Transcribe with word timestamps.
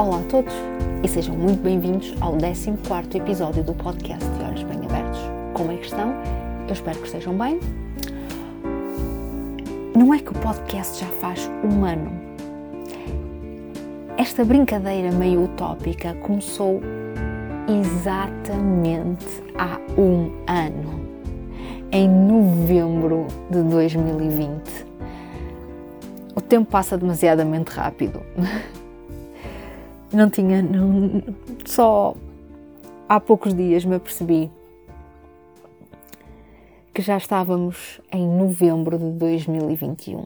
Olá 0.00 0.18
a 0.18 0.22
todos 0.30 0.54
e 1.04 1.08
sejam 1.08 1.36
muito 1.36 1.62
bem-vindos 1.62 2.14
ao 2.22 2.32
14 2.32 3.18
episódio 3.18 3.62
do 3.62 3.74
podcast 3.74 4.24
de 4.30 4.44
Olhos 4.44 4.62
Bem 4.62 4.78
Abertos. 4.86 5.20
Como 5.52 5.72
é 5.72 5.76
que 5.76 5.84
estão? 5.84 6.14
Eu 6.66 6.72
espero 6.72 6.98
que 7.00 7.04
estejam 7.04 7.36
bem. 7.36 7.60
Não 9.94 10.14
é 10.14 10.18
que 10.18 10.30
o 10.30 10.34
podcast 10.36 11.04
já 11.04 11.06
faz 11.20 11.46
um 11.62 11.84
ano. 11.84 12.18
Esta 14.16 14.42
brincadeira 14.42 15.12
meio 15.12 15.44
utópica 15.44 16.14
começou 16.14 16.80
exatamente 17.68 19.26
há 19.58 19.78
um 20.00 20.30
ano, 20.46 21.10
em 21.92 22.08
novembro 22.08 23.26
de 23.50 23.62
2020. 23.64 24.86
O 26.34 26.40
tempo 26.40 26.70
passa 26.70 26.96
demasiadamente 26.96 27.70
rápido. 27.70 28.22
Não 30.12 30.28
tinha. 30.28 30.60
Não, 30.62 31.22
só 31.64 32.16
há 33.08 33.20
poucos 33.20 33.54
dias 33.54 33.84
me 33.84 33.96
apercebi 33.96 34.50
que 36.92 37.00
já 37.00 37.16
estávamos 37.16 38.00
em 38.12 38.26
novembro 38.26 38.98
de 38.98 39.10
2021. 39.12 40.24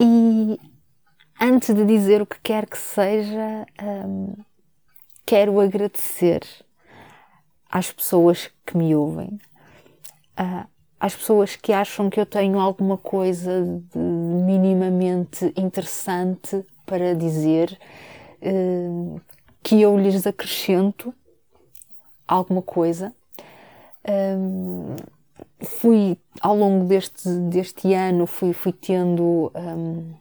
E 0.00 0.58
antes 1.40 1.74
de 1.74 1.84
dizer 1.84 2.20
o 2.20 2.26
que 2.26 2.40
quer 2.42 2.66
que 2.66 2.76
seja, 2.76 3.66
hum, 3.80 4.34
quero 5.24 5.60
agradecer 5.60 6.42
às 7.70 7.92
pessoas 7.92 8.50
que 8.64 8.76
me 8.76 8.94
ouvem, 8.94 9.38
às 10.98 11.14
pessoas 11.14 11.54
que 11.56 11.72
acham 11.72 12.10
que 12.10 12.20
eu 12.20 12.26
tenho 12.26 12.58
alguma 12.58 12.98
coisa 12.98 13.64
de 13.92 13.98
minimamente 13.98 15.52
interessante 15.56 16.64
para 16.86 17.14
dizer 17.14 17.78
uh, 18.40 19.20
que 19.62 19.82
eu 19.82 19.98
lhes 19.98 20.26
acrescento 20.26 21.12
alguma 22.26 22.62
coisa. 22.62 23.12
Um, 24.08 24.96
fui 25.64 26.16
ao 26.40 26.56
longo 26.56 26.84
deste, 26.86 27.28
deste 27.28 27.92
ano 27.92 28.26
fui, 28.26 28.52
fui 28.52 28.72
tendo 28.72 29.50
um, 29.54 30.14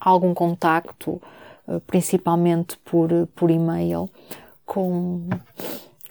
algum 0.00 0.32
contacto, 0.32 1.20
uh, 1.68 1.80
principalmente 1.86 2.78
por, 2.78 3.10
por 3.34 3.50
e-mail, 3.50 4.08
com, 4.64 5.28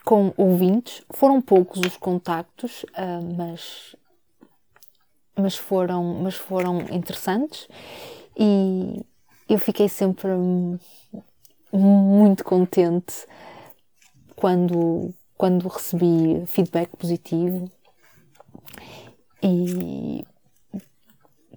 com 0.05 0.33
ouvintes. 0.37 1.03
Foram 1.11 1.41
poucos 1.41 1.81
os 1.81 1.97
contactos, 1.97 2.83
uh, 2.89 3.35
mas, 3.35 3.95
mas, 5.35 5.55
foram, 5.55 6.03
mas 6.21 6.35
foram 6.35 6.81
interessantes 6.91 7.67
e, 8.37 9.03
eu 9.51 9.59
fiquei 9.59 9.89
sempre 9.89 10.29
muito 11.73 12.43
contente 12.43 13.27
quando, 14.35 15.13
quando 15.37 15.67
recebi 15.67 16.43
feedback 16.47 16.95
positivo 16.95 17.69
e 19.43 20.25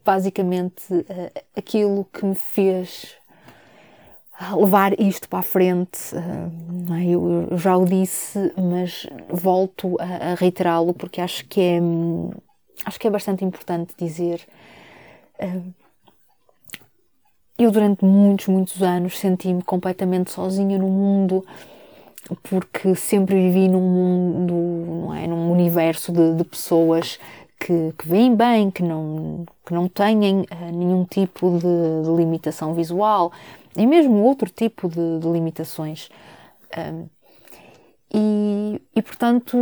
basicamente 0.05 1.07
eh, 1.09 1.45
aquilo 1.57 2.05
que 2.07 2.25
me 2.27 2.35
fez 2.35 3.17
levar 4.57 4.99
isto 5.01 5.29
para 5.29 5.39
a 5.39 5.43
frente, 5.43 5.99
eh, 6.17 7.01
é? 7.01 7.07
eu 7.07 7.57
já 7.57 7.77
o 7.77 7.85
disse, 7.85 8.53
mas 8.57 9.07
volto 9.29 9.97
a 10.01 10.35
reiterá-lo 10.35 10.93
porque 10.93 11.21
acho 11.21 11.47
que 11.47 11.61
é 11.61 11.81
acho 12.85 12.99
que 12.99 13.07
é 13.07 13.11
bastante 13.11 13.45
importante 13.45 13.95
dizer 13.97 14.45
eh, 15.39 15.61
eu 17.59 17.71
durante 17.71 18.05
muitos, 18.05 18.49
muitos 18.49 18.83
anos 18.83 19.19
senti-me 19.19 19.63
completamente 19.63 20.31
sozinha 20.31 20.79
no 20.79 20.89
mundo 20.89 21.45
porque 22.43 22.95
sempre 22.95 23.35
vivi 23.35 23.69
num 23.69 23.81
mundo, 23.81 24.55
não 24.55 25.15
é, 25.15 25.27
num 25.27 25.53
universo 25.53 26.11
de, 26.11 26.35
de 26.35 26.45
pessoas 26.45 27.19
que, 27.59 27.93
que 27.99 28.09
veem 28.09 28.35
bem, 28.35 28.71
que 28.71 28.83
não, 28.83 29.45
que 29.65 29.75
não 29.75 29.89
têm 29.89 30.41
uh, 30.41 30.47
nenhum 30.73 31.05
tipo 31.05 31.59
de, 31.59 32.03
de, 32.05 32.17
limitação 32.17 32.75
visual 32.75 33.33
e 33.77 33.87
mesmo 33.87 34.23
outro 34.23 34.51
tipo 34.51 34.89
de, 34.89 35.19
de 35.19 35.29
limitações. 35.29 36.09
Um, 36.77 37.09
e, 38.13 38.81
e, 38.95 39.03
portanto, 39.03 39.59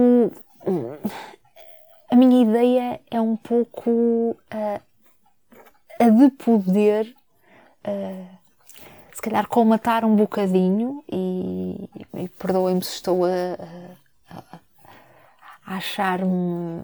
a 2.10 2.16
minha 2.16 2.42
ideia 2.42 3.00
é 3.10 3.20
um 3.20 3.36
pouco 3.36 3.90
uh, 3.90 4.80
a 5.98 6.08
de 6.08 6.30
poder 6.30 7.14
se 9.12 9.22
calhar 9.22 9.46
colmatar 9.46 10.04
um 10.04 10.16
bocadinho 10.16 11.04
e, 11.10 11.88
e 12.14 12.28
perdoem-me 12.28 12.82
se 12.82 12.94
estou 12.94 13.24
a, 13.24 13.28
a, 14.30 14.58
a 15.64 15.76
achar-me 15.76 16.82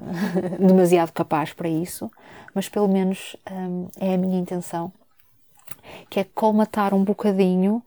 demasiado 0.59 1.13
capaz 1.13 1.53
para 1.53 1.69
isso, 1.69 2.11
mas 2.55 2.69
pelo 2.69 2.89
menos 2.89 3.37
um, 3.51 3.89
é 3.99 4.15
a 4.15 4.19
minha 4.19 4.39
intenção, 4.39 4.93
que 6.09 6.21
é 6.21 6.25
colmatar 6.25 6.95
um 6.95 7.03
bocadinho 7.03 7.83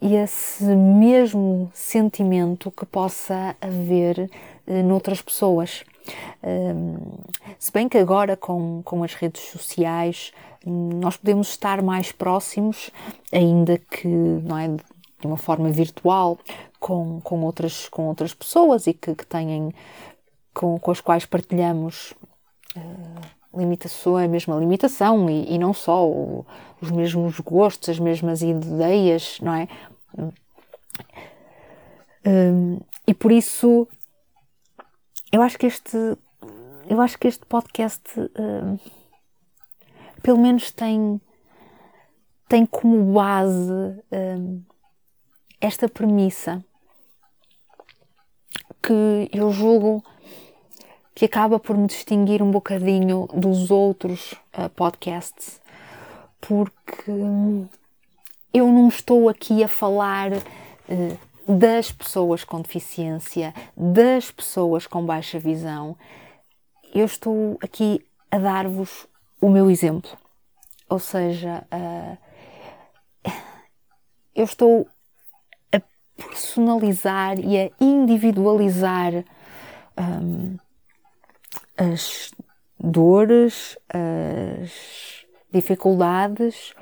esse 0.00 0.64
mesmo 0.64 1.70
sentimento 1.72 2.72
que 2.72 2.84
possa 2.84 3.54
haver 3.60 4.28
uh, 4.66 4.82
noutras 4.82 5.22
pessoas. 5.22 5.84
Um, 6.42 6.96
se 7.56 7.70
bem 7.70 7.88
que 7.88 7.96
agora 7.96 8.36
com, 8.36 8.82
com 8.84 9.04
as 9.04 9.14
redes 9.14 9.42
sociais 9.42 10.32
nós 10.66 11.16
podemos 11.16 11.48
estar 11.48 11.82
mais 11.82 12.12
próximos, 12.12 12.90
ainda 13.32 13.78
que 13.78 14.06
não 14.08 14.58
é 14.58 14.68
de 14.68 15.26
uma 15.26 15.36
forma 15.36 15.70
virtual, 15.70 16.38
com, 16.78 17.20
com, 17.20 17.42
outras, 17.42 17.88
com 17.88 18.06
outras 18.08 18.34
pessoas 18.34 18.86
e 18.86 18.92
que, 18.92 19.14
que 19.14 19.26
com, 20.52 20.78
com 20.78 20.90
as 20.90 21.00
quais 21.00 21.24
partilhamos 21.24 22.12
uh, 22.76 23.58
limitações, 23.58 24.26
a 24.26 24.28
mesma 24.28 24.56
limitação 24.56 25.30
e, 25.30 25.54
e 25.54 25.58
não 25.58 25.72
só 25.72 26.06
o, 26.06 26.44
os 26.80 26.90
mesmos 26.90 27.38
gostos, 27.40 27.88
as 27.88 27.98
mesmas 27.98 28.42
ideias, 28.42 29.38
não 29.40 29.54
é? 29.54 29.68
Um, 32.26 32.78
e 33.06 33.14
por 33.14 33.32
isso 33.32 33.88
eu 35.32 35.42
acho 35.42 35.58
que 35.58 35.66
este 35.66 35.96
eu 36.88 37.00
acho 37.00 37.18
que 37.18 37.26
este 37.26 37.44
podcast 37.46 38.02
uh, 38.20 38.78
pelo 40.22 40.38
menos 40.38 40.70
tem, 40.70 41.20
tem 42.48 42.64
como 42.64 43.12
base 43.12 43.72
um, 44.12 44.62
esta 45.60 45.88
premissa 45.88 46.64
que 48.82 49.28
eu 49.32 49.50
julgo 49.52 50.02
que 51.14 51.24
acaba 51.24 51.58
por 51.58 51.76
me 51.76 51.86
distinguir 51.86 52.42
um 52.42 52.50
bocadinho 52.50 53.28
dos 53.34 53.70
outros 53.70 54.32
uh, 54.56 54.68
podcasts, 54.74 55.60
porque 56.40 57.10
hum, 57.10 57.68
eu 58.52 58.66
não 58.68 58.88
estou 58.88 59.28
aqui 59.28 59.62
a 59.62 59.68
falar 59.68 60.32
uh, 60.32 61.18
das 61.46 61.92
pessoas 61.92 62.44
com 62.44 62.60
deficiência, 62.60 63.52
das 63.76 64.30
pessoas 64.30 64.86
com 64.86 65.04
baixa 65.04 65.38
visão, 65.38 65.96
eu 66.94 67.04
estou 67.04 67.58
aqui 67.62 68.04
a 68.30 68.38
dar-vos 68.38 69.06
o 69.42 69.50
meu 69.50 69.68
exemplo. 69.68 70.16
Ou 70.88 71.00
seja, 71.00 71.66
uh, 71.72 72.16
eu 74.34 74.44
estou 74.44 74.88
a 75.72 75.80
personalizar 76.16 77.40
e 77.40 77.58
a 77.58 77.70
individualizar 77.80 79.12
um, 79.98 80.56
as 81.76 82.30
dores, 82.78 83.76
as 83.88 85.26
dificuldades, 85.50 86.72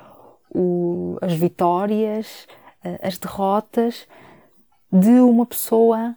o, 0.53 1.17
as 1.21 1.33
vitórias, 1.33 2.47
as 3.01 3.17
derrotas 3.17 4.07
de 4.91 5.19
uma 5.19 5.45
pessoa 5.45 6.15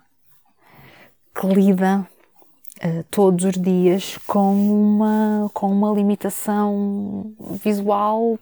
que 1.34 1.46
lida 1.46 2.06
uh, 2.82 3.04
todos 3.10 3.44
os 3.44 3.54
dias 3.54 4.18
com 4.26 4.54
uma, 4.54 5.50
com 5.52 5.70
uma 5.70 5.92
limitação 5.92 7.34
visual 7.62 8.38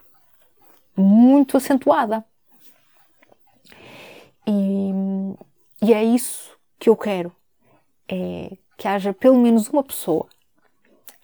muito 0.96 1.56
acentuada. 1.56 2.24
E, 4.46 4.90
e 5.82 5.92
é 5.92 6.02
isso 6.02 6.56
que 6.78 6.88
eu 6.88 6.96
quero. 6.96 7.32
É 8.08 8.56
que 8.82 8.88
haja 8.88 9.12
pelo 9.12 9.36
menos 9.36 9.68
uma 9.68 9.84
pessoa 9.84 10.26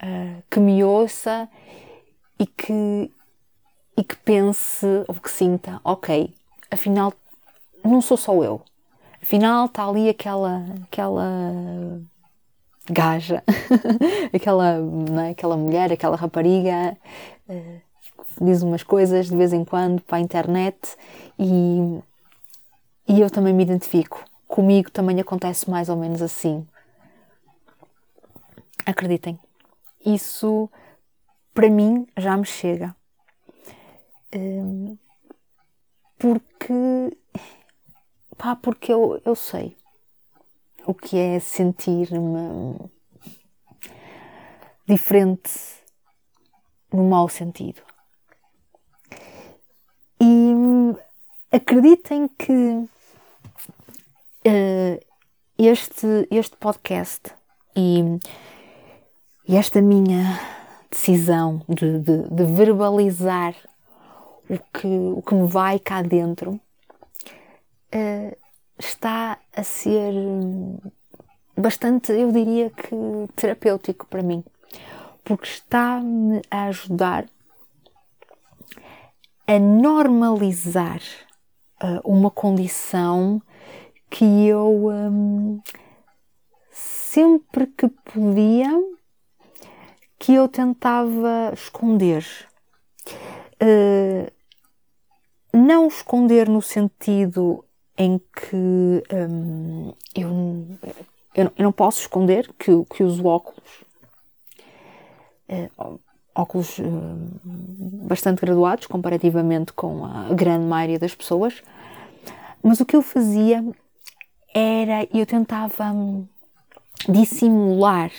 uh, 0.01 0.43
que 0.49 0.61
me 0.61 0.85
ouça 0.85 1.49
e 2.39 2.47
que, 2.47 3.11
e 3.97 4.05
que 4.05 4.15
pense 4.15 4.87
ou 5.09 5.15
que 5.17 5.29
sinta, 5.29 5.81
ok, 5.83 6.33
afinal 6.71 7.13
não 7.85 8.01
sou 8.01 8.17
só 8.17 8.33
eu. 8.45 8.63
Afinal 9.21 9.67
está 9.67 9.89
ali 9.89 10.09
aquela, 10.09 10.65
aquela 10.85 12.01
gaja, 12.91 13.43
aquela, 14.33 14.77
é? 15.27 15.31
aquela 15.31 15.57
mulher, 15.57 15.93
aquela 15.93 16.17
rapariga 16.17 16.97
uh, 17.49 17.81
diz 18.41 18.63
umas 18.63 18.83
coisas 18.83 19.27
de 19.27 19.37
vez 19.37 19.53
em 19.53 19.65
quando 19.65 20.03
para 20.03 20.19
a 20.19 20.21
internet 20.21 20.97
e, 21.39 22.01
e 23.09 23.21
eu 23.21 23.31
também 23.31 23.53
me 23.53 23.63
identifico. 23.63 24.25
Comigo 24.47 24.91
também 24.91 25.21
acontece 25.21 25.69
mais 25.69 25.89
ou 25.89 25.97
menos 25.97 26.23
assim. 26.23 26.67
Acreditem, 28.87 29.39
isso 30.05 30.71
para 31.53 31.69
mim 31.69 32.07
já 32.17 32.37
me 32.37 32.47
chega. 32.47 32.95
Um, 34.35 34.97
porque, 36.19 37.17
pá, 38.37 38.57
porque 38.57 38.93
eu, 38.93 39.21
eu 39.25 39.35
sei 39.35 39.78
o 40.89 40.95
que 40.95 41.19
é 41.19 41.39
sentir-me 41.39 42.79
diferente 44.87 45.51
no 46.91 47.05
mau 47.05 47.29
sentido. 47.29 47.83
E 50.19 50.55
acreditem 51.53 52.27
que 52.29 52.89
uh, 54.47 55.01
este, 55.59 56.27
este 56.31 56.57
podcast 56.57 57.35
e, 57.77 58.01
e, 59.47 59.57
esta 59.57 59.83
minha 59.83 60.41
decisão 60.91 61.63
de, 61.69 61.99
de, 61.99 62.31
de, 62.31 62.45
verbalizar 62.45 63.55
o 64.49 64.59
que, 64.73 64.87
o 64.87 65.21
que 65.21 65.35
me 65.35 65.47
vai 65.47 65.79
cá 65.79 66.01
dentro 66.01 66.53
uh, 67.95 68.48
está 68.79 69.39
a 69.55 69.63
ser 69.63 70.13
bastante, 71.57 72.13
eu 72.13 72.31
diria 72.31 72.71
que 72.71 72.95
terapêutico 73.35 74.07
para 74.07 74.23
mim, 74.23 74.45
porque 75.25 75.47
está-me 75.47 76.41
a 76.51 76.65
ajudar 76.65 77.27
a 79.47 79.59
normalizar 79.59 81.01
uh, 81.83 82.01
uma 82.05 82.31
condição 82.31 83.41
que 84.11 84.47
eu 84.47 84.89
um, 84.89 85.61
sempre 86.71 87.67
que 87.67 87.89
podia 87.89 88.71
que 90.19 90.35
eu 90.35 90.49
tentava 90.49 91.53
esconder. 91.55 92.27
Uh, 93.63 94.31
não 95.53 95.89
esconder 95.89 96.49
no 96.49 96.61
sentido 96.61 97.65
em 97.99 98.19
que 98.19 99.03
um, 99.13 99.93
eu, 100.15 100.79
eu, 101.35 101.53
eu, 101.57 101.65
não 101.65 101.73
posso 101.73 102.01
esconder 102.03 102.49
que, 102.57 102.71
que 102.95 103.03
uso 103.03 103.27
óculos, 103.27 103.85
uh, 105.49 106.01
óculos 106.33 106.79
uh, 106.79 106.85
bastante 108.07 108.41
graduados 108.41 108.87
comparativamente 108.87 109.73
com 109.73 110.05
a 110.05 110.33
grande 110.33 110.65
maioria 110.65 110.99
das 110.99 111.13
pessoas, 111.13 111.61
mas 112.63 112.79
o 112.79 112.87
que 112.87 112.95
eu 112.95 113.03
fazia 113.03 113.65
era 114.55 115.09
eu 115.13 115.27
tentava 115.27 115.93
dissimular 117.09 118.13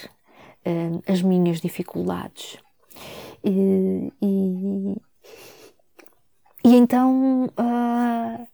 uh, 0.66 1.02
as 1.08 1.22
minhas 1.22 1.62
dificuldades. 1.62 2.58
E, 3.42 4.12
e, 4.22 4.96
e 6.66 6.76
então 6.76 7.46
uh, 7.46 8.49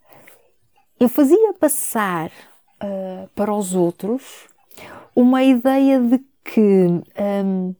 eu 0.99 1.09
fazia 1.09 1.53
passar 1.53 2.29
uh, 2.81 3.27
para 3.35 3.53
os 3.53 3.75
outros 3.75 4.47
uma 5.15 5.43
ideia 5.43 5.99
de 5.99 6.19
que 6.43 6.87
um, 7.45 7.75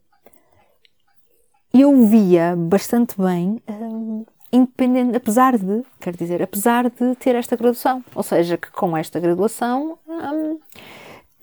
eu 1.74 2.06
via 2.06 2.56
bastante 2.56 3.16
bem, 3.20 3.62
um, 3.68 4.26
independente, 4.52 5.18
apesar 5.18 5.58
de, 5.58 5.84
quer 6.00 6.16
dizer, 6.16 6.42
apesar 6.42 6.90
de 6.90 7.16
ter 7.16 7.36
esta 7.36 7.56
graduação, 7.56 8.04
ou 8.16 8.24
seja, 8.24 8.58
que 8.58 8.72
com 8.72 8.96
esta 8.96 9.20
graduação, 9.20 10.00
um, 10.08 10.60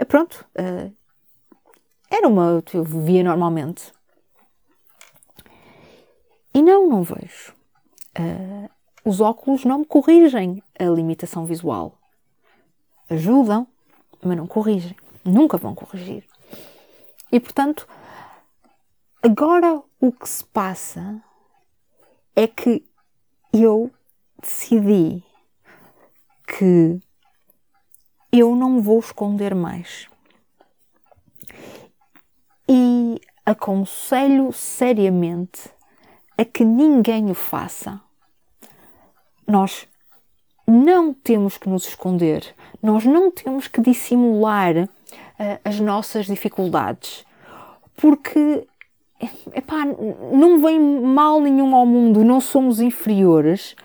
pronto, 0.06 0.46
uh, 0.58 0.92
era 2.10 2.28
uma 2.28 2.62
eu 2.74 2.84
via 2.84 3.22
normalmente. 3.22 3.92
E 6.54 6.60
não, 6.60 6.88
não 6.88 7.02
vejo. 7.02 7.54
Os 9.04 9.20
óculos 9.20 9.64
não 9.64 9.78
me 9.78 9.84
corrigem 9.84 10.62
a 10.78 10.84
limitação 10.84 11.44
visual. 11.44 11.98
Ajudam, 13.10 13.66
mas 14.22 14.36
não 14.36 14.46
corrigem. 14.46 14.96
Nunca 15.24 15.56
vão 15.56 15.74
corrigir. 15.74 16.24
E 17.30 17.40
portanto, 17.40 17.86
agora 19.22 19.82
o 20.00 20.12
que 20.12 20.28
se 20.28 20.44
passa 20.44 21.22
é 22.36 22.46
que 22.46 22.84
eu 23.52 23.90
decidi 24.40 25.22
que 26.46 27.00
eu 28.30 28.56
não 28.56 28.80
vou 28.80 28.98
esconder 28.98 29.54
mais. 29.54 30.08
E 32.68 33.20
aconselho 33.44 34.52
seriamente 34.52 35.70
a 36.38 36.44
que 36.44 36.64
ninguém 36.64 37.30
o 37.30 37.34
faça 37.34 38.00
nós 39.46 39.86
não 40.66 41.12
temos 41.12 41.58
que 41.58 41.68
nos 41.68 41.86
esconder, 41.86 42.54
nós 42.82 43.04
não 43.04 43.30
temos 43.30 43.68
que 43.68 43.80
dissimular 43.80 44.76
uh, 44.76 44.88
as 45.64 45.80
nossas 45.80 46.26
dificuldades, 46.26 47.24
porque 47.96 48.66
epá, 49.54 49.84
não 50.32 50.60
vem 50.60 50.80
mal 50.80 51.40
nenhum 51.40 51.74
ao 51.74 51.86
mundo, 51.86 52.24
não 52.24 52.40
somos 52.40 52.80
inferiores 52.80 53.76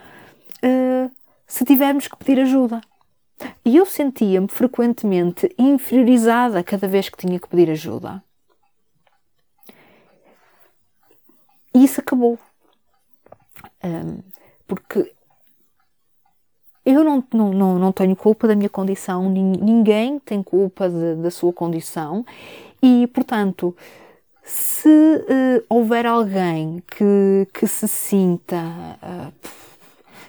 uh, 0.64 1.12
se 1.46 1.66
tivermos 1.66 2.08
que 2.08 2.18
pedir 2.18 2.42
ajuda. 2.42 2.82
E 3.64 3.78
eu 3.78 3.86
sentia-me 3.86 4.48
frequentemente 4.48 5.54
inferiorizada 5.58 6.64
cada 6.64 6.88
vez 6.88 7.08
que 7.08 7.18
tinha 7.18 7.40
que 7.40 7.48
pedir 7.48 7.70
ajuda. 7.70 8.24
E 11.74 11.84
isso 11.84 12.02
acabou. 12.02 12.40
Um, 13.84 14.24
porque 14.68 15.14
eu 16.88 17.04
não, 17.04 17.24
não, 17.34 17.78
não, 17.78 17.92
tenho 17.92 18.16
culpa 18.16 18.48
da 18.48 18.56
minha 18.56 18.70
condição, 18.70 19.30
ninguém 19.30 20.20
tem 20.20 20.42
culpa 20.42 20.90
de, 20.90 21.16
da 21.16 21.30
sua 21.30 21.52
condição 21.52 22.26
e, 22.82 23.08
portanto, 23.08 23.76
se 24.42 24.88
uh, 24.88 25.66
houver 25.68 26.06
alguém 26.06 26.82
que, 26.88 27.46
que 27.54 27.68
se 27.68 27.90
sinta 27.90 28.56
uh, 29.04 29.34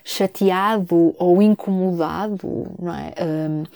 chateado 0.02 1.14
ou 1.16 1.40
incomodado, 1.40 2.66
não 2.76 2.92
é? 2.92 3.14
Uh, 3.22 3.68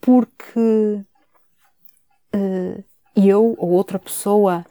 porque 0.00 1.00
eh, 2.32 2.84
eu 3.16 3.56
ou 3.58 3.70
outra 3.70 3.98
pessoa 3.98 4.64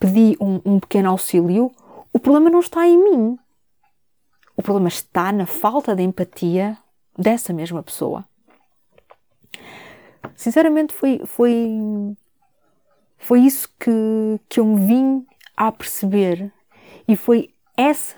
pedi 0.00 0.34
um, 0.40 0.58
um 0.64 0.80
pequeno 0.80 1.10
auxílio, 1.10 1.70
o 2.14 2.18
problema 2.18 2.48
não 2.48 2.60
está 2.60 2.86
em 2.86 2.96
mim. 2.96 3.38
O 4.56 4.62
problema 4.62 4.88
está 4.88 5.30
na 5.32 5.44
falta 5.44 5.94
de 5.94 6.02
empatia 6.02 6.78
dessa 7.16 7.52
mesma 7.52 7.82
pessoa. 7.82 8.24
Sinceramente, 10.34 10.94
foi, 10.94 11.20
foi, 11.26 12.16
foi 13.18 13.40
isso 13.40 13.68
que, 13.78 14.40
que 14.48 14.58
eu 14.58 14.64
me 14.64 14.86
vim 14.86 15.26
a 15.54 15.70
perceber 15.70 16.50
e 17.06 17.14
foi 17.16 17.50
essa 17.76 18.16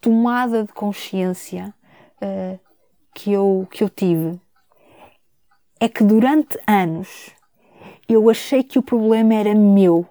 tomada 0.00 0.62
de 0.62 0.72
consciência 0.72 1.74
uh, 2.22 2.58
que, 3.12 3.32
eu, 3.32 3.66
que 3.70 3.82
eu 3.82 3.88
tive. 3.88 4.40
É 5.80 5.88
que 5.88 6.04
durante 6.04 6.56
anos 6.68 7.30
eu 8.08 8.30
achei 8.30 8.62
que 8.62 8.78
o 8.78 8.82
problema 8.82 9.34
era 9.34 9.54
meu, 9.54 10.06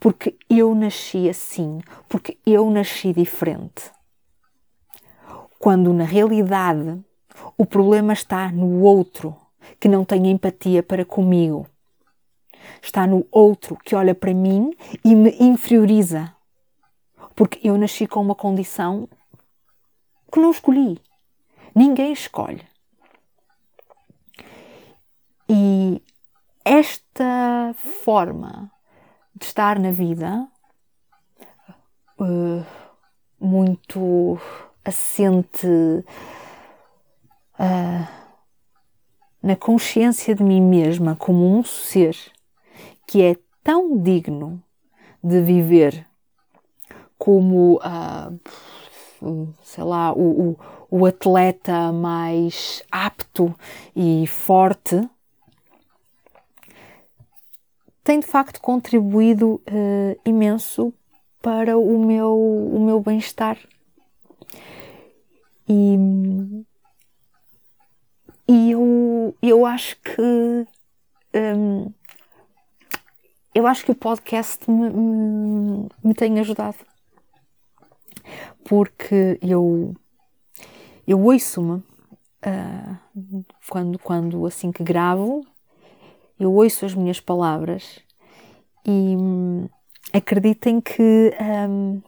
porque 0.00 0.38
eu 0.48 0.74
nasci 0.74 1.28
assim, 1.28 1.80
porque 2.08 2.38
eu 2.46 2.70
nasci 2.70 3.12
diferente 3.12 3.92
quando 5.62 5.92
na 5.92 6.02
realidade 6.02 7.00
o 7.56 7.64
problema 7.64 8.12
está 8.12 8.50
no 8.50 8.82
outro 8.82 9.36
que 9.78 9.86
não 9.86 10.04
tem 10.04 10.28
empatia 10.28 10.82
para 10.82 11.04
comigo. 11.04 11.68
Está 12.82 13.06
no 13.06 13.24
outro 13.30 13.76
que 13.76 13.94
olha 13.94 14.12
para 14.12 14.34
mim 14.34 14.72
e 15.04 15.14
me 15.14 15.30
inferioriza. 15.38 16.34
Porque 17.36 17.60
eu 17.62 17.78
nasci 17.78 18.08
com 18.08 18.20
uma 18.20 18.34
condição 18.34 19.08
que 20.32 20.40
não 20.40 20.50
escolhi. 20.50 21.00
Ninguém 21.72 22.12
escolhe. 22.12 22.66
E 25.48 26.02
esta 26.64 27.72
forma 27.76 28.68
de 29.32 29.44
estar 29.44 29.78
na 29.78 29.92
vida, 29.92 30.44
uh, 32.18 32.66
muito 33.38 34.40
assente 34.84 35.66
uh, 37.58 38.06
na 39.42 39.56
consciência 39.56 40.34
de 40.34 40.42
mim 40.42 40.60
mesma 40.60 41.16
como 41.16 41.56
um 41.56 41.62
ser 41.62 42.16
que 43.06 43.22
é 43.22 43.36
tão 43.62 43.96
digno 43.98 44.62
de 45.22 45.40
viver 45.40 46.06
como, 47.22 47.76
uh, 47.76 49.50
sei 49.62 49.84
lá, 49.84 50.12
o, 50.12 50.56
o, 50.90 50.98
o 50.98 51.06
atleta 51.06 51.92
mais 51.92 52.82
apto 52.90 53.54
e 53.94 54.26
forte, 54.26 55.08
tem 58.02 58.18
de 58.18 58.26
facto 58.26 58.60
contribuído 58.60 59.62
uh, 59.68 60.20
imenso 60.24 60.92
para 61.40 61.78
o 61.78 62.04
meu, 62.04 62.36
o 62.36 62.80
meu 62.80 62.98
bem-estar. 63.00 63.56
E, 65.68 65.96
e 68.48 68.70
eu, 68.70 69.36
eu 69.42 69.66
acho 69.66 69.96
que 70.02 70.66
um, 71.34 71.92
eu 73.54 73.66
acho 73.66 73.84
que 73.84 73.90
o 73.92 73.94
podcast 73.94 74.70
me, 74.70 74.90
me, 74.90 75.88
me 76.02 76.14
tem 76.14 76.38
ajudado. 76.40 76.78
Porque 78.64 79.38
eu 79.42 79.94
eu 81.06 81.20
ouço-me 81.20 81.82
uh, 82.46 83.44
quando, 83.68 83.98
quando 83.98 84.46
assim 84.46 84.70
que 84.70 84.84
gravo 84.84 85.44
eu 86.38 86.52
ouço 86.52 86.84
as 86.84 86.94
minhas 86.94 87.20
palavras 87.20 88.00
e 88.84 89.16
um, 89.16 89.68
acreditem 90.12 90.80
que 90.80 91.32
um, 91.68 92.02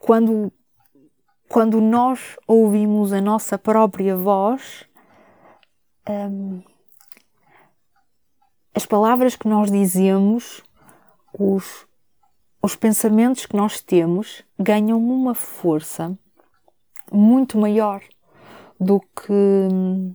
quando, 0.00 0.52
quando 1.48 1.80
nós 1.80 2.36
ouvimos 2.46 3.12
a 3.12 3.20
nossa 3.20 3.58
própria 3.58 4.16
voz, 4.16 4.84
um, 6.08 6.62
as 8.74 8.84
palavras 8.84 9.34
que 9.34 9.48
nós 9.48 9.70
dizemos, 9.70 10.62
os, 11.38 11.86
os 12.62 12.76
pensamentos 12.76 13.46
que 13.46 13.56
nós 13.56 13.80
temos, 13.80 14.44
ganham 14.58 14.98
uma 14.98 15.34
força 15.34 16.16
muito 17.10 17.58
maior 17.58 18.02
do 18.78 19.00
que 19.00 19.32
hum, 19.32 20.14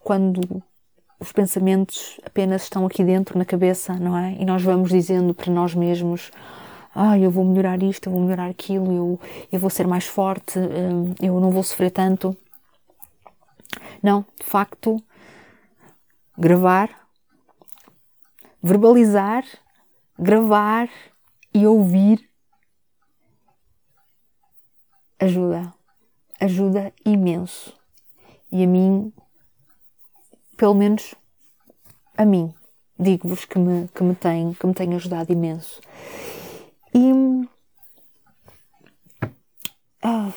quando 0.00 0.62
os 1.20 1.30
pensamentos 1.30 2.20
apenas 2.24 2.64
estão 2.64 2.84
aqui 2.84 3.04
dentro 3.04 3.38
na 3.38 3.44
cabeça, 3.44 3.94
não 3.94 4.16
é? 4.16 4.34
E 4.40 4.44
nós 4.44 4.62
vamos 4.62 4.90
dizendo 4.90 5.32
para 5.34 5.52
nós 5.52 5.74
mesmos: 5.74 6.30
ah, 6.94 7.18
eu 7.18 7.30
vou 7.30 7.44
melhorar 7.44 7.82
isto, 7.82 8.08
eu 8.08 8.12
vou 8.12 8.20
melhorar 8.20 8.48
aquilo, 8.48 8.92
eu, 8.92 9.20
eu 9.50 9.58
vou 9.58 9.70
ser 9.70 9.86
mais 9.86 10.06
forte, 10.06 10.58
hum, 10.58 11.14
eu 11.20 11.40
não 11.40 11.50
vou 11.50 11.62
sofrer 11.62 11.90
tanto. 11.90 12.36
Não, 14.02 14.24
de 14.38 14.44
facto, 14.44 15.02
gravar, 16.36 16.90
verbalizar, 18.62 19.44
gravar 20.18 20.88
e 21.54 21.66
ouvir 21.66 22.28
ajuda, 25.18 25.72
ajuda 26.40 26.92
imenso. 27.04 27.74
E 28.50 28.64
a 28.64 28.66
mim 28.66 29.12
pelo 30.62 30.74
menos 30.74 31.12
a 32.16 32.24
mim, 32.24 32.54
digo-vos 32.96 33.44
que 33.44 33.58
me, 33.58 33.88
que, 33.88 34.04
me 34.04 34.14
tem, 34.14 34.52
que 34.52 34.64
me 34.64 34.72
tem 34.72 34.94
ajudado 34.94 35.32
imenso. 35.32 35.80
E. 36.94 37.48
Ah, 40.02 40.32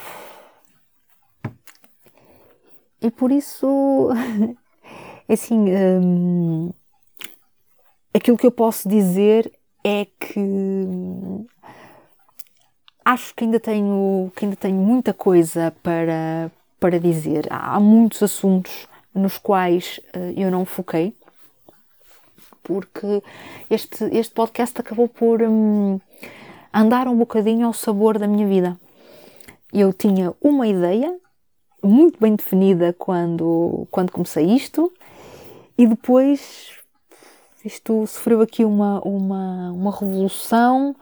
e 3.02 3.12
por 3.12 3.32
isso, 3.32 4.10
assim, 5.30 5.66
hum, 5.70 6.72
aquilo 8.14 8.38
que 8.38 8.48
eu 8.48 8.52
posso 8.52 8.88
dizer 8.88 9.52
é 9.84 10.06
que 10.20 10.88
acho 13.04 13.36
que 13.36 13.44
ainda 13.44 13.60
tenho, 13.60 14.32
que 14.36 14.46
ainda 14.46 14.58
tenho 14.58 14.78
muita 14.78 15.14
coisa 15.14 15.76
para, 15.84 16.52
para 16.80 17.00
dizer. 17.00 17.46
Há 17.52 17.80
muitos 17.80 18.24
assuntos 18.24 18.88
nos 19.14 19.38
quais 19.38 20.00
uh, 20.16 20.34
eu 20.36 20.50
não 20.50 20.66
foquei, 20.66 21.16
porque 22.64 23.22
este, 23.70 24.06
este 24.06 24.34
podcast 24.34 24.82
acabou 24.82 25.08
por 25.08 25.44
um, 25.44 26.00
andar 26.76 27.08
um 27.08 27.18
bocadinho 27.18 27.66
ao 27.66 27.74
sabor 27.74 28.20
da 28.20 28.28
minha 28.28 28.46
vida. 28.46 28.78
Eu 29.72 29.94
tinha 29.94 30.34
uma 30.42 30.68
ideia 30.68 31.18
muito 31.82 32.20
bem 32.20 32.36
definida 32.36 32.94
quando, 32.94 33.88
quando 33.90 34.12
comecei 34.12 34.46
isto, 34.46 34.92
e 35.78 35.88
depois 35.88 36.72
isto 37.64 38.06
sofreu 38.06 38.42
aqui 38.42 38.66
uma, 38.66 39.00
uma, 39.02 39.72
uma 39.72 39.92
revolução 39.92 40.96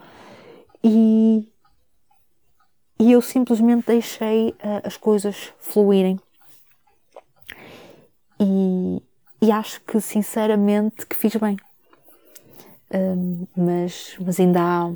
e, 0.84 1.48
e 3.00 3.12
eu 3.12 3.22
simplesmente 3.22 3.88
deixei 3.88 4.50
uh, 4.50 4.82
as 4.84 4.96
coisas 4.96 5.54
fluírem. 5.60 6.20
E, 8.40 9.02
e 9.42 9.52
acho 9.52 9.82
que 9.82 10.00
sinceramente 10.00 11.06
que 11.06 11.16
fiz 11.16 11.36
bem. 11.36 11.58
Um, 12.94 13.48
mas, 13.56 14.16
mas 14.20 14.40
ainda 14.40 14.62
há 14.62 14.94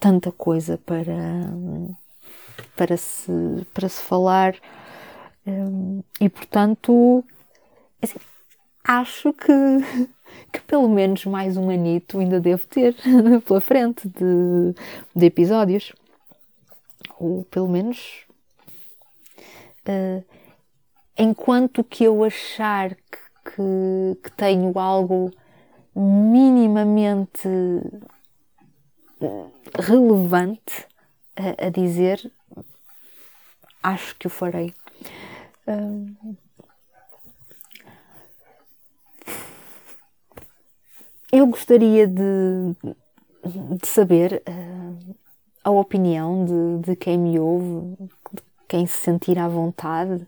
tanta 0.00 0.32
coisa 0.32 0.78
para, 0.78 1.14
para, 2.74 2.96
se, 2.96 3.30
para 3.74 3.88
se 3.88 4.02
falar. 4.02 4.56
Um, 5.46 6.02
e 6.20 6.28
portanto 6.28 7.24
assim, 8.02 8.18
acho 8.84 9.32
que, 9.32 9.52
que 10.52 10.60
pelo 10.62 10.88
menos 10.88 11.24
mais 11.26 11.56
um 11.56 11.70
anito 11.70 12.18
ainda 12.18 12.40
devo 12.40 12.66
ter 12.66 12.96
pela 13.46 13.60
frente 13.60 14.08
de, 14.08 14.74
de 15.14 15.26
episódios. 15.26 15.92
Ou 17.18 17.44
pelo 17.44 17.68
menos 17.68 18.24
uh, 19.86 20.24
enquanto 21.18 21.84
que 21.84 22.04
eu 22.04 22.24
achar 22.24 22.94
que, 22.94 23.18
que, 23.44 24.20
que 24.22 24.32
tenho 24.32 24.78
algo 24.78 25.30
minimamente 25.94 27.48
relevante 29.78 30.86
a, 31.36 31.66
a, 31.66 31.70
dizer, 31.70 32.30
acho 33.82 34.16
que 34.16 34.26
o 34.26 34.30
farei. 34.30 34.74
eu 41.32 41.46
gostaria 41.46 42.08
de, 42.08 42.74
de 43.78 43.86
saber 43.86 44.42
uh, 44.48 45.14
a 45.62 45.70
opinião 45.70 46.44
de, 46.44 46.88
de, 46.88 46.96
quem 46.96 47.16
me 47.16 47.38
ouve, 47.38 47.96
de 48.32 48.42
quem 48.66 48.86
se 48.86 48.98
sentir 48.98 49.38
à 49.38 49.46
vontade 49.46 50.26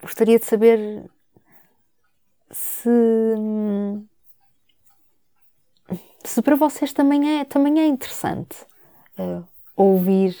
gostaria 0.00 0.38
de 0.38 0.44
saber 0.44 1.04
se, 2.50 2.88
se 6.30 6.40
para 6.42 6.54
vocês 6.54 6.92
também 6.92 7.40
é, 7.40 7.44
também 7.44 7.80
é 7.80 7.86
interessante 7.88 8.56
uh, 9.18 9.44
ouvir 9.74 10.36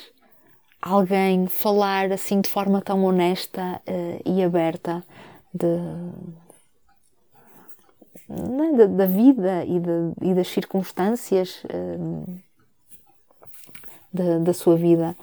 alguém 0.80 1.48
falar 1.48 2.12
assim 2.12 2.40
de 2.40 2.48
forma 2.48 2.80
tão 2.80 3.02
honesta 3.02 3.82
uh, 3.88 4.22
e 4.24 4.40
aberta 4.40 5.04
de, 5.52 5.66
né, 8.28 8.72
da, 8.76 8.86
da, 8.86 9.06
vida 9.06 9.64
e, 9.64 9.80
de, 9.80 10.30
e, 10.30 10.32
das 10.32 10.46
circunstâncias 10.46 11.64
uh, 11.64 12.40
da, 14.12 14.38
da 14.38 14.54
sua 14.54 14.76
vida. 14.76 15.16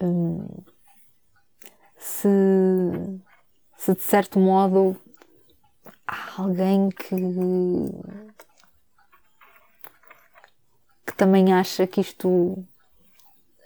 Hum, 0.00 0.46
se, 1.98 2.28
se 3.76 3.92
de 3.92 4.02
certo 4.02 4.38
modo 4.38 4.96
há 6.06 6.40
alguém 6.40 6.90
que 6.90 7.16
também 11.20 11.52
acha 11.52 11.86
que 11.86 12.00
isto 12.00 12.64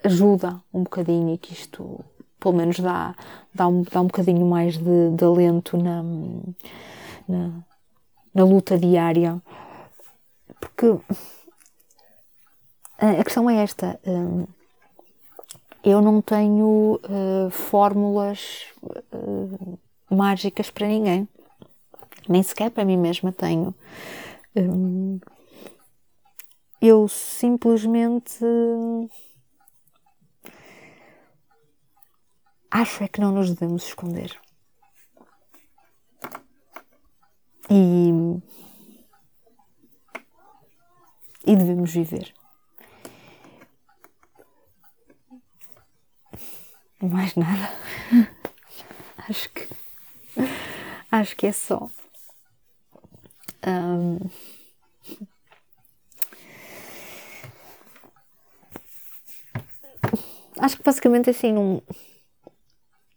ajuda 0.02 0.60
um 0.72 0.82
bocadinho 0.82 1.32
e 1.32 1.38
que 1.38 1.52
isto 1.52 2.04
pelo 2.40 2.56
menos 2.56 2.80
dá, 2.80 3.14
dá, 3.54 3.68
um, 3.68 3.82
dá 3.82 4.00
um 4.00 4.08
bocadinho 4.08 4.44
mais 4.44 4.76
de, 4.76 5.10
de 5.16 5.24
alento 5.24 5.76
na, 5.76 6.02
na, 7.28 7.64
na 8.34 8.44
luta 8.44 8.76
diária. 8.76 9.40
Porque 10.58 10.98
a 12.98 13.22
questão 13.22 13.48
é 13.48 13.62
esta. 13.62 14.00
Hum, 14.04 14.48
eu 15.84 16.02
não 16.02 16.20
tenho 16.20 17.00
uh, 17.04 17.50
fórmulas 17.50 18.64
uh, 19.12 19.78
mágicas 20.10 20.72
para 20.72 20.88
ninguém, 20.88 21.28
nem 22.28 22.42
sequer 22.42 22.72
para 22.72 22.84
mim 22.84 22.96
mesma 22.96 23.30
tenho. 23.30 23.72
Um, 24.56 25.20
eu 26.86 27.08
simplesmente 27.08 28.44
acho 32.70 33.02
é 33.02 33.08
que 33.08 33.22
não 33.22 33.32
nos 33.32 33.48
devemos 33.48 33.86
esconder. 33.86 34.38
E 37.70 38.12
e 41.46 41.56
devemos 41.56 41.90
viver. 41.90 42.34
Mais 47.00 47.34
nada. 47.34 47.70
acho 49.26 49.48
que 49.50 49.68
acho 51.10 51.34
que 51.34 51.46
é 51.46 51.52
só. 51.52 51.88
Um, 53.66 54.18
acho 60.64 60.78
que 60.78 60.82
basicamente 60.82 61.28
assim 61.28 61.52
não, 61.52 61.82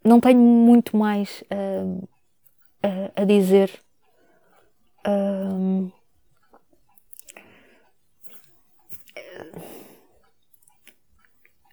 não 0.04 0.20
tenho 0.20 0.40
muito 0.40 0.98
mais 0.98 1.44
uh, 1.44 2.08
a, 2.84 3.22
a, 3.22 3.26
dizer. 3.26 3.72
Uh, 5.08 5.90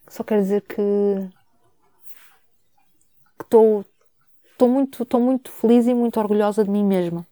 só 0.08 0.22
quero 0.22 0.42
dizer 0.42 0.62
que 0.62 0.82
estou 3.42 3.84
estou 4.52 4.68
muito 4.68 5.02
estou 5.02 5.20
muito 5.20 5.50
feliz 5.50 5.88
e 5.88 5.94
muito 5.94 6.20
orgulhosa 6.20 6.62
de 6.62 6.70
mim 6.70 6.84
mesma 6.84 7.26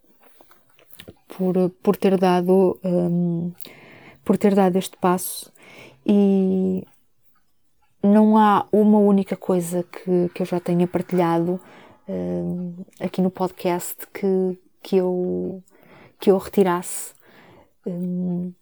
por 1.29 1.71
por 1.81 1.97
ter 1.97 2.19
dado 2.19 2.77
um, 2.83 3.53
por 4.25 4.37
ter 4.37 4.53
dado 4.55 4.77
este 4.77 4.97
passo 4.97 5.53
e 6.05 6.85
não 8.03 8.37
há 8.37 8.67
uma 8.73 8.99
única 8.99 9.37
coisa 9.37 9.85
que, 9.85 10.29
que 10.35 10.43
eu 10.43 10.47
já 10.47 10.59
tenha 10.59 10.87
partilhado 10.87 11.61
uh, 12.09 12.87
aqui 13.01 13.23
no 13.23 13.31
podcast 13.31 14.07
que, 14.13 14.59
que, 14.83 14.97
eu, 14.97 15.63
que 16.19 16.31
eu 16.31 16.37
retirasse. 16.37 17.15
Um, 17.87 18.53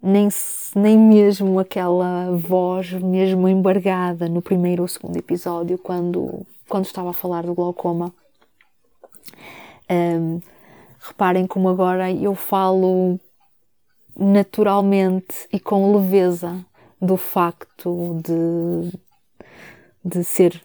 nem, 0.00 0.28
nem 0.76 0.98
mesmo 0.98 1.58
aquela 1.58 2.30
voz 2.36 2.92
mesmo 2.92 3.48
embargada 3.48 4.28
no 4.28 4.42
primeiro 4.42 4.82
ou 4.82 4.88
segundo 4.88 5.16
episódio 5.16 5.78
quando, 5.78 6.46
quando 6.68 6.84
estava 6.84 7.10
a 7.10 7.14
falar 7.14 7.44
do 7.44 7.54
glaucoma. 7.54 8.12
Um, 9.90 10.40
reparem 11.00 11.46
como 11.46 11.68
agora 11.68 12.10
eu 12.10 12.34
falo 12.34 13.18
naturalmente 14.16 15.48
e 15.52 15.58
com 15.58 15.96
leveza 15.96 16.64
do 17.04 17.16
facto 17.16 18.20
de, 18.22 18.98
de 20.04 20.24
ser 20.24 20.64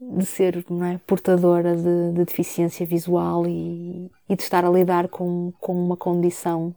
de 0.00 0.24
ser 0.24 0.56
é, 0.56 0.98
portadora 1.06 1.76
de, 1.76 2.12
de, 2.12 2.24
deficiência 2.24 2.84
visual 2.86 3.46
e, 3.46 4.10
e, 4.28 4.34
de 4.34 4.42
estar 4.42 4.64
a 4.64 4.70
lidar 4.70 5.08
com, 5.08 5.52
com 5.60 5.72
uma 5.72 5.96
condição 5.96 6.74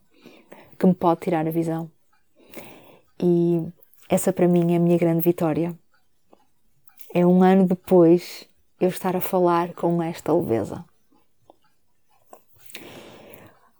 que 0.77 0.85
me 0.85 0.93
pode 0.93 1.21
tirar 1.21 1.47
a 1.47 1.51
visão. 1.51 1.89
E 3.19 3.65
essa 4.09 4.33
para 4.33 4.47
mim 4.47 4.73
é 4.73 4.77
a 4.77 4.79
minha 4.79 4.97
grande 4.97 5.21
vitória. 5.21 5.73
É 7.13 7.25
um 7.25 7.41
ano 7.41 7.65
depois 7.65 8.47
eu 8.79 8.89
estar 8.89 9.15
a 9.15 9.21
falar 9.21 9.73
com 9.73 10.03
esta 10.03 10.33
leveza. 10.33 10.83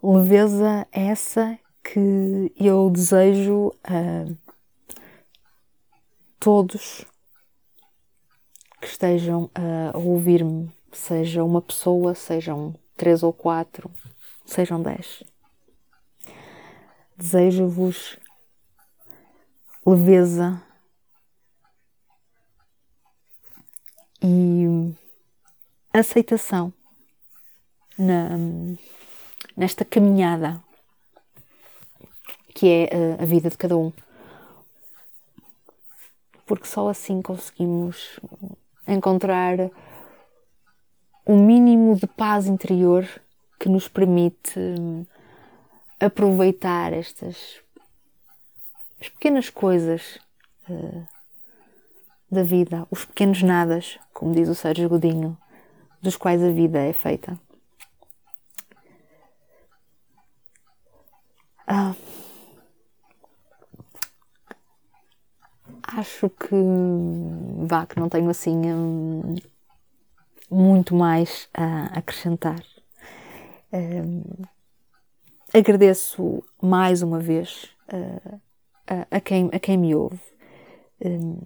Leveza 0.01 0.87
essa 0.91 1.59
que 1.93 2.51
eu 2.59 2.89
desejo 2.89 3.71
a 3.83 4.25
todos 6.39 7.05
que 8.81 8.87
estejam 8.87 9.51
a 9.53 9.95
ouvir-me, 9.95 10.71
seja 10.91 11.43
uma 11.43 11.61
pessoa, 11.61 12.15
sejam 12.15 12.73
três 12.97 13.21
ou 13.21 13.31
quatro, 13.31 13.91
sejam 14.43 14.81
dez. 14.81 15.23
Desejo-vos 17.15 18.17
leveza 19.85 20.59
e 24.19 24.95
aceitação 25.93 26.73
na, 27.95 28.29
nesta 29.55 29.85
caminhada 29.85 30.59
que 32.53 32.67
é 32.67 32.83
eh, 32.83 33.17
a 33.19 33.25
vida 33.25 33.49
de 33.49 33.57
cada 33.57 33.75
um. 33.77 33.91
Porque 36.45 36.67
só 36.67 36.89
assim 36.89 37.21
conseguimos 37.21 38.19
encontrar 38.87 39.57
um 41.25 41.45
mínimo 41.45 41.95
de 41.95 42.05
paz 42.05 42.47
interior 42.47 43.07
que 43.59 43.69
nos 43.69 43.87
permite 43.87 44.59
hum, 44.59 45.05
aproveitar 45.99 46.91
estas 46.91 47.63
as 49.03 49.09
pequenas 49.09 49.49
coisas 49.49 50.17
uh, 50.69 51.05
da 52.31 52.41
vida, 52.41 52.87
os 52.89 53.03
pequenos 53.03 53.43
nadas, 53.43 53.99
como 54.13 54.33
diz 54.33 54.47
o 54.47 54.55
Sérgio 54.55 54.87
Godinho, 54.87 55.37
dos 56.01 56.15
quais 56.15 56.41
a 56.41 56.49
vida 56.49 56.79
é 56.79 56.93
feita. 56.93 57.37
Acho 66.03 66.29
que 66.29 66.55
vá, 67.65 67.85
que 67.85 67.97
não 67.97 68.09
tenho 68.09 68.29
assim 68.29 68.55
hum, 68.73 69.35
muito 70.51 70.93
mais 70.93 71.47
a 71.53 71.85
acrescentar. 71.97 72.61
Hum, 73.71 74.21
agradeço 75.53 76.43
mais 76.61 77.01
uma 77.01 77.19
vez 77.19 77.69
a, 78.85 79.07
a, 79.09 79.21
quem, 79.21 79.49
a 79.53 79.59
quem 79.59 79.77
me 79.77 79.95
ouve. 79.95 80.19
Um, 81.03 81.41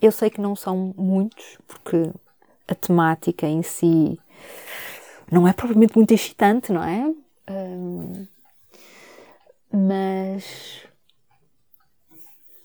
eu 0.00 0.10
sei 0.10 0.30
que 0.30 0.40
não 0.40 0.56
são 0.56 0.94
muitos, 0.96 1.58
porque 1.66 2.10
a 2.66 2.74
temática 2.74 3.46
em 3.46 3.62
si 3.62 4.18
não 5.30 5.46
é 5.46 5.52
propriamente 5.52 5.94
muito 5.94 6.12
excitante, 6.12 6.72
não 6.72 6.82
é? 6.82 7.14
Um, 7.50 8.26
mas 9.70 10.86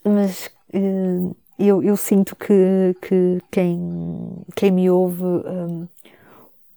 mas 0.03 0.49
eu, 0.71 1.83
eu, 1.83 1.97
sinto 1.97 2.35
que, 2.35 2.95
que 3.01 3.39
quem, 3.51 4.45
quem 4.55 4.71
me 4.71 4.89
ouve 4.89 5.23
um, 5.23 5.87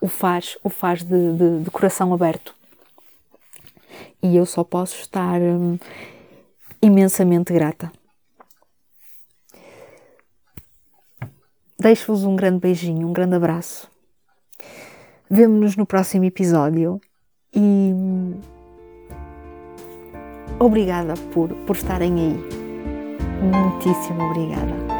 o 0.00 0.08
faz, 0.08 0.58
o 0.64 0.68
faz 0.68 1.02
de, 1.02 1.32
de, 1.36 1.60
de, 1.64 1.70
coração 1.70 2.12
aberto. 2.12 2.54
E 4.22 4.36
eu 4.36 4.46
só 4.46 4.64
posso 4.64 4.96
estar 5.00 5.40
um, 5.40 5.78
imensamente 6.80 7.52
grata. 7.52 7.92
Deixo-vos 11.78 12.24
um 12.24 12.36
grande 12.36 12.60
beijinho, 12.60 13.08
um 13.08 13.12
grande 13.12 13.36
abraço. 13.36 13.90
Vemo-nos 15.28 15.76
no 15.76 15.86
próximo 15.86 16.24
episódio 16.24 17.00
e 17.54 17.58
hum, 17.58 18.40
obrigada 20.60 21.14
por, 21.32 21.48
por 21.66 21.76
estarem 21.76 22.14
aí. 22.14 22.61
Muitíssimo 23.42 24.30
obrigada. 24.30 24.91